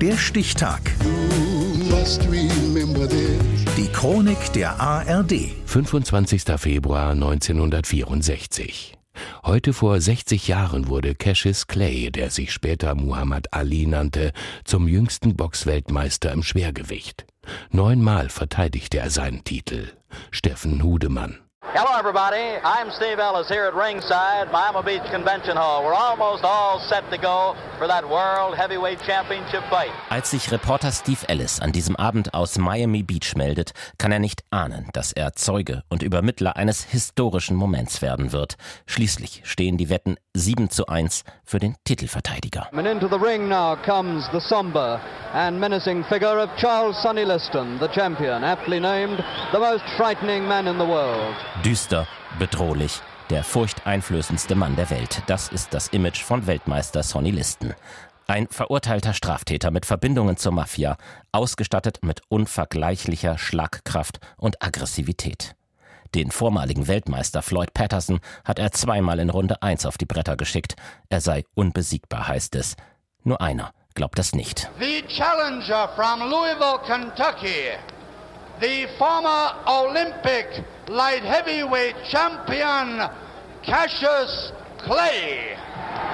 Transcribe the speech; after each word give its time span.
Der 0.00 0.16
Stichtag. 0.16 0.80
Die 3.76 3.88
Chronik 3.88 4.52
der 4.52 4.80
ARD. 4.80 5.32
25. 5.66 6.42
Februar 6.56 7.10
1964. 7.10 8.94
Heute 9.44 9.72
vor 9.72 10.00
60 10.00 10.46
Jahren 10.46 10.86
wurde 10.86 11.16
Cassius 11.16 11.66
Clay, 11.66 12.12
der 12.12 12.30
sich 12.30 12.52
später 12.52 12.94
Muhammad 12.94 13.52
Ali 13.52 13.88
nannte, 13.88 14.30
zum 14.62 14.86
jüngsten 14.86 15.34
Boxweltmeister 15.34 16.30
im 16.30 16.44
Schwergewicht. 16.44 17.26
Neunmal 17.72 18.28
verteidigte 18.28 18.98
er 18.98 19.10
seinen 19.10 19.42
Titel. 19.42 19.88
Steffen 20.30 20.84
Hudemann. 20.84 21.38
Hello, 21.74 21.98
everybody. 21.98 22.56
I'm 22.64 22.90
Steve 22.90 23.18
Ellis 23.18 23.46
here 23.46 23.66
at 23.66 23.74
ringside, 23.74 24.50
Miami 24.50 24.82
Beach 24.82 25.10
Convention 25.12 25.54
Hall. 25.54 25.84
We're 25.84 25.92
almost 25.92 26.42
all 26.42 26.80
set 26.80 27.04
to 27.10 27.18
go 27.18 27.54
for 27.76 27.86
that 27.86 28.08
World 28.08 28.56
Heavyweight 28.56 29.02
Championship 29.04 29.62
fight. 29.68 29.90
Als 30.08 30.30
sich 30.30 30.50
Reporter 30.50 30.90
Steve 30.92 31.28
Ellis 31.28 31.60
an 31.60 31.72
diesem 31.72 31.94
Abend 31.94 32.32
aus 32.32 32.56
Miami 32.56 33.02
Beach 33.02 33.36
meldet, 33.36 33.72
kann 33.98 34.12
er 34.12 34.18
nicht 34.18 34.44
ahnen, 34.50 34.88
dass 34.94 35.12
er 35.12 35.34
Zeuge 35.34 35.82
und 35.90 36.02
Übermittler 36.02 36.56
eines 36.56 36.84
historischen 36.84 37.54
Moments 37.54 38.00
werden 38.00 38.32
wird. 38.32 38.56
Schließlich 38.86 39.42
stehen 39.44 39.76
die 39.76 39.90
Wetten 39.90 40.16
7 40.38 40.70
zu 40.70 40.86
1 40.86 41.24
für 41.44 41.58
den 41.58 41.76
Titelverteidiger. 41.84 42.68
And 42.72 42.86
into 42.86 43.08
the 43.08 43.18
ring 43.18 43.48
now 43.48 43.76
comes 43.76 44.28
the 44.32 44.40
somber 44.40 45.00
and 45.34 45.58
menacing 45.58 46.04
figure 46.04 46.42
of 46.42 46.50
Charles 46.56 47.00
Sonny 47.02 47.24
Liston, 47.24 47.78
the 47.80 47.88
champion, 47.88 48.44
aptly 48.44 48.80
named 48.80 49.22
the 49.52 49.58
most 49.58 49.84
frightening 49.96 50.46
man 50.46 50.66
in 50.66 50.78
the 50.78 50.86
world. 50.86 51.34
Düster, 51.64 52.06
bedrohlich, 52.38 53.00
der 53.30 53.44
furchteinflößendste 53.44 54.54
Mann 54.54 54.76
der 54.76 54.90
Welt. 54.90 55.22
Das 55.26 55.48
ist 55.48 55.74
das 55.74 55.88
Image 55.88 56.22
von 56.22 56.46
Weltmeister 56.46 57.02
Sonny 57.02 57.30
Liston. 57.30 57.74
Ein 58.26 58.46
verurteilter 58.48 59.14
Straftäter 59.14 59.70
mit 59.70 59.86
Verbindungen 59.86 60.36
zur 60.36 60.52
Mafia, 60.52 60.98
ausgestattet 61.32 62.00
mit 62.02 62.20
unvergleichlicher 62.28 63.38
Schlagkraft 63.38 64.20
und 64.36 64.62
Aggressivität. 64.62 65.54
Den 66.14 66.30
vormaligen 66.30 66.88
Weltmeister 66.88 67.42
Floyd 67.42 67.74
Patterson 67.74 68.20
hat 68.44 68.58
er 68.58 68.72
zweimal 68.72 69.18
in 69.18 69.30
Runde 69.30 69.62
1 69.62 69.84
auf 69.86 69.98
die 69.98 70.06
Bretter 70.06 70.36
geschickt. 70.36 70.74
Er 71.08 71.20
sei 71.20 71.44
unbesiegbar, 71.54 72.28
heißt 72.28 72.54
es. 72.54 72.76
Nur 73.24 73.40
einer 73.40 73.72
glaubt 73.94 74.18
das 74.18 74.32
nicht. 74.32 74.70
The 74.78 75.02
challenger 75.08 75.88
from 75.94 76.30
Louisville, 76.30 76.78
Kentucky, 76.86 77.76
the 78.60 78.86
former 78.96 79.54
Olympic 79.66 80.64
light 80.88 81.22
heavyweight 81.22 81.96
champion 82.10 83.10
Cassius 83.64 84.52
Clay. 84.84 85.56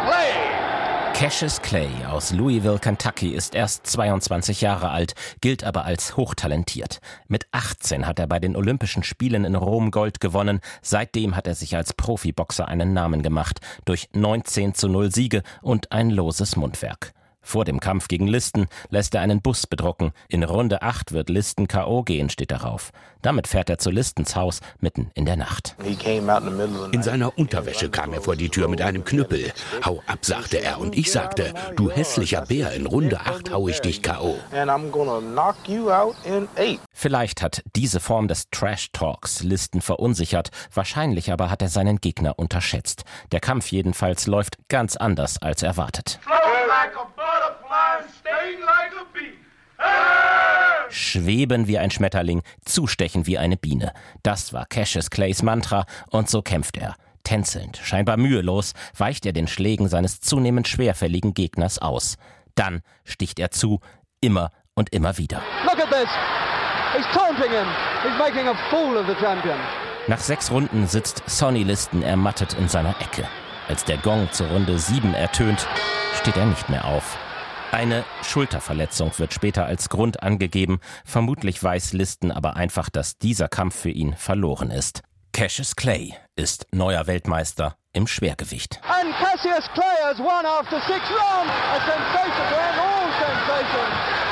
Clay. 0.06 0.73
Cassius 1.14 1.62
Clay 1.62 1.88
aus 2.10 2.32
Louisville, 2.32 2.80
Kentucky 2.80 3.28
ist 3.28 3.54
erst 3.54 3.86
22 3.86 4.60
Jahre 4.60 4.90
alt, 4.90 5.14
gilt 5.40 5.62
aber 5.62 5.84
als 5.84 6.16
hochtalentiert. 6.16 7.00
Mit 7.28 7.46
18 7.52 8.04
hat 8.08 8.18
er 8.18 8.26
bei 8.26 8.40
den 8.40 8.56
Olympischen 8.56 9.04
Spielen 9.04 9.44
in 9.44 9.54
Rom 9.54 9.92
Gold 9.92 10.20
gewonnen. 10.20 10.60
Seitdem 10.82 11.36
hat 11.36 11.46
er 11.46 11.54
sich 11.54 11.76
als 11.76 11.92
Profiboxer 11.92 12.66
einen 12.66 12.92
Namen 12.92 13.22
gemacht, 13.22 13.60
durch 13.84 14.08
19 14.12 14.74
zu 14.74 14.88
0 14.88 15.12
Siege 15.12 15.44
und 15.62 15.92
ein 15.92 16.10
loses 16.10 16.56
Mundwerk. 16.56 17.14
Vor 17.44 17.64
dem 17.64 17.78
Kampf 17.78 18.08
gegen 18.08 18.26
Listen 18.26 18.66
lässt 18.88 19.14
er 19.14 19.20
einen 19.20 19.42
Bus 19.42 19.66
bedrucken. 19.66 20.12
In 20.28 20.42
Runde 20.42 20.82
8 20.82 21.12
wird 21.12 21.28
Listen 21.28 21.68
K.O. 21.68 22.02
gehen, 22.02 22.30
steht 22.30 22.50
darauf. 22.50 22.90
Damit 23.24 23.46
fährt 23.48 23.70
er 23.70 23.78
zu 23.78 23.90
Listens 23.90 24.36
Haus 24.36 24.60
mitten 24.80 25.10
in 25.14 25.24
der 25.24 25.36
Nacht. 25.36 25.76
In 26.92 27.02
seiner 27.02 27.38
Unterwäsche 27.38 27.88
kam 27.88 28.12
er 28.12 28.20
vor 28.20 28.36
die 28.36 28.50
Tür 28.50 28.68
mit 28.68 28.82
einem 28.82 29.04
Knüppel. 29.04 29.52
Hau 29.84 30.02
ab, 30.06 30.18
sagte 30.22 30.60
er. 30.60 30.78
Und 30.78 30.96
ich 30.96 31.10
sagte, 31.10 31.54
du 31.76 31.90
hässlicher 31.90 32.42
Bär, 32.42 32.72
in 32.72 32.86
Runde 32.86 33.20
8 33.20 33.50
hau 33.50 33.68
ich 33.68 33.80
dich 33.80 34.02
K.O. 34.02 34.36
Vielleicht 36.92 37.42
hat 37.42 37.62
diese 37.76 38.00
Form 38.00 38.28
des 38.28 38.50
Trash-Talks 38.50 39.42
Listen 39.42 39.80
verunsichert. 39.80 40.50
Wahrscheinlich 40.72 41.32
aber 41.32 41.50
hat 41.50 41.62
er 41.62 41.68
seinen 41.68 42.00
Gegner 42.00 42.38
unterschätzt. 42.38 43.04
Der 43.32 43.40
Kampf 43.40 43.68
jedenfalls 43.68 44.26
läuft 44.26 44.58
ganz 44.68 44.96
anders 44.96 45.40
als 45.40 45.62
erwartet. 45.62 46.20
Schweben 50.94 51.66
wie 51.66 51.78
ein 51.78 51.90
Schmetterling, 51.90 52.42
zustechen 52.64 53.26
wie 53.26 53.38
eine 53.38 53.56
Biene. 53.56 53.92
Das 54.22 54.52
war 54.52 54.66
Cassius 54.66 55.10
Clays 55.10 55.42
Mantra 55.42 55.84
und 56.10 56.28
so 56.30 56.42
kämpft 56.42 56.76
er. 56.76 56.94
Tänzelnd, 57.24 57.78
scheinbar 57.78 58.16
mühelos, 58.16 58.74
weicht 58.96 59.26
er 59.26 59.32
den 59.32 59.48
Schlägen 59.48 59.88
seines 59.88 60.20
zunehmend 60.20 60.68
schwerfälligen 60.68 61.34
Gegners 61.34 61.78
aus. 61.78 62.16
Dann 62.54 62.82
sticht 63.04 63.38
er 63.38 63.50
zu, 63.50 63.80
immer 64.20 64.50
und 64.74 64.92
immer 64.92 65.18
wieder. 65.18 65.42
Look 65.64 65.80
at 65.80 65.90
this! 65.90 66.08
He's 66.94 67.06
taunting 67.12 67.50
him. 67.50 67.66
He's 68.02 68.18
making 68.18 68.46
a 68.46 68.54
fool 68.70 68.96
of 68.96 69.06
the 69.06 69.14
champion. 69.14 69.56
Nach 70.06 70.20
sechs 70.20 70.50
Runden 70.50 70.86
sitzt 70.86 71.22
Sonny 71.26 71.62
Liston 71.62 72.02
ermattet 72.02 72.54
in 72.54 72.68
seiner 72.68 72.94
Ecke. 73.00 73.26
Als 73.68 73.84
der 73.84 73.96
Gong 73.96 74.28
zur 74.30 74.48
Runde 74.48 74.78
7 74.78 75.14
ertönt, 75.14 75.66
steht 76.20 76.36
er 76.36 76.44
nicht 76.44 76.68
mehr 76.68 76.84
auf. 76.84 77.18
Eine 77.74 78.04
Schulterverletzung 78.22 79.10
wird 79.18 79.34
später 79.34 79.66
als 79.66 79.88
Grund 79.88 80.22
angegeben. 80.22 80.78
Vermutlich 81.04 81.60
weiß 81.60 81.92
Listen 81.92 82.30
aber 82.30 82.54
einfach, 82.54 82.88
dass 82.88 83.18
dieser 83.18 83.48
Kampf 83.48 83.74
für 83.74 83.90
ihn 83.90 84.14
verloren 84.14 84.70
ist. 84.70 85.02
Cassius 85.32 85.74
Clay 85.74 86.14
ist 86.36 86.68
neuer 86.70 87.08
Weltmeister 87.08 87.74
im 87.92 88.06
Schwergewicht. 88.06 88.80
And 88.86 89.12
Cassius 89.16 89.66
Clay 89.74 89.98
has 90.04 90.18
won 90.20 90.46
after 90.46 90.78
six 90.86 91.02
rounds. 91.10 91.50
A 91.50 91.80
sensation 91.82 92.46
to 92.46 92.56
end 92.62 92.78
all 92.78 93.10
sensation. 93.18 93.86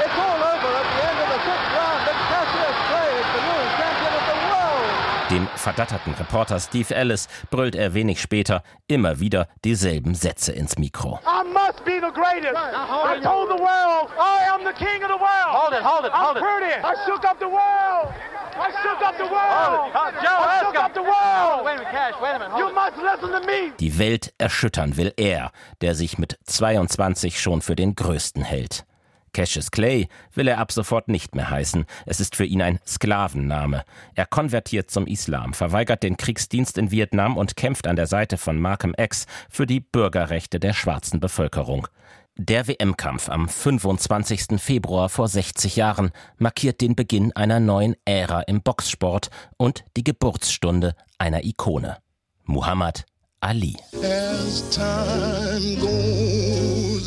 It's 0.06 0.18
all 0.22 0.38
over 0.38 0.70
at 0.78 0.86
the 0.86 1.02
end 1.02 1.18
of 1.18 1.28
the 1.34 1.40
sixth 1.42 1.70
round. 1.74 2.02
And 2.06 2.20
Cassius 2.30 2.78
Clay 2.94 3.10
is 3.10 3.26
the 3.26 3.42
new 3.42 3.62
champion 3.74 4.12
of 4.22 4.24
the 4.30 4.38
world. 4.54 5.21
Dem 5.32 5.48
verdatterten 5.56 6.12
Reporter 6.12 6.60
Steve 6.60 6.94
Ellis 6.94 7.26
brüllt 7.50 7.74
er 7.74 7.94
wenig 7.94 8.20
später 8.20 8.62
immer 8.86 9.18
wieder 9.18 9.48
dieselben 9.64 10.14
Sätze 10.14 10.52
ins 10.52 10.76
Mikro. 10.76 11.20
I 11.24 11.42
must 11.48 11.82
be 11.86 11.92
the 12.02 12.12
greatest. 12.12 12.52
I 12.54 13.18
told 13.22 13.48
the 13.48 13.56
world 13.56 14.10
I 14.18 14.44
am 14.52 14.60
the 14.62 14.74
king 14.74 15.02
of 15.02 15.08
the 15.08 15.16
world. 15.18 15.48
Hold 15.56 15.72
it, 15.72 15.82
hold 15.82 16.04
it, 16.04 16.12
hold 16.12 16.36
I'm 16.36 16.36
it. 16.36 16.42
pretty. 16.42 16.74
I 16.84 16.94
shook 17.06 17.24
up 17.24 17.38
the 17.38 17.48
world. 17.48 18.12
I 18.60 18.70
shook 18.82 19.00
up 19.00 19.16
the 19.16 19.24
world. 19.24 19.90
Hold 19.94 20.12
it. 20.12 20.20
Joe, 20.20 20.36
I 20.36 20.52
ask 20.52 20.66
shook 20.66 20.74
him. 20.74 20.84
up 20.84 20.92
the 20.92 21.00
world. 21.02 21.64
Wait 21.64 21.72
a 21.72 21.78
minute, 21.78 21.90
Cash, 21.92 22.14
wait 22.20 22.34
a 22.34 22.38
minute. 22.38 22.58
You 22.58 22.64
Hold 22.66 22.72
it. 22.72 22.74
must 22.74 22.96
listen 23.00 23.30
to 23.32 23.46
me. 23.46 23.72
Die 23.80 23.98
Welt 23.98 24.34
erschüttern 24.36 24.98
will 24.98 25.14
er, 25.16 25.50
der 25.80 25.94
sich 25.94 26.18
mit 26.18 26.38
22 26.44 27.40
schon 27.40 27.62
für 27.62 27.74
den 27.74 27.94
Größten 27.94 28.44
hält. 28.44 28.84
Cassius 29.32 29.70
Clay 29.70 30.08
will 30.34 30.48
er 30.48 30.58
ab 30.58 30.72
sofort 30.72 31.08
nicht 31.08 31.34
mehr 31.34 31.50
heißen. 31.50 31.86
Es 32.06 32.20
ist 32.20 32.36
für 32.36 32.44
ihn 32.44 32.62
ein 32.62 32.78
Sklavenname. 32.86 33.84
Er 34.14 34.26
konvertiert 34.26 34.90
zum 34.90 35.06
Islam, 35.06 35.54
verweigert 35.54 36.02
den 36.02 36.16
Kriegsdienst 36.16 36.78
in 36.78 36.90
Vietnam 36.90 37.36
und 37.36 37.56
kämpft 37.56 37.86
an 37.86 37.96
der 37.96 38.06
Seite 38.06 38.36
von 38.36 38.60
Malcolm 38.60 38.94
X 38.96 39.26
für 39.48 39.66
die 39.66 39.80
Bürgerrechte 39.80 40.60
der 40.60 40.72
schwarzen 40.72 41.20
Bevölkerung. 41.20 41.88
Der 42.36 42.66
WM-Kampf 42.66 43.28
am 43.28 43.46
25. 43.48 44.58
Februar 44.60 45.10
vor 45.10 45.28
60 45.28 45.76
Jahren 45.76 46.12
markiert 46.38 46.80
den 46.80 46.96
Beginn 46.96 47.32
einer 47.32 47.60
neuen 47.60 47.94
Ära 48.06 48.40
im 48.42 48.62
Boxsport 48.62 49.28
und 49.58 49.84
die 49.96 50.04
Geburtsstunde 50.04 50.94
einer 51.18 51.44
Ikone. 51.44 51.98
Muhammad 52.44 53.04
Ali. 53.40 53.76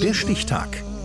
Der 0.02 0.14
Stichtag. 0.14 0.84